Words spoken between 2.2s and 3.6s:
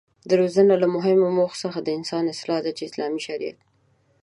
اصلاح ده چې اسلامي شريعت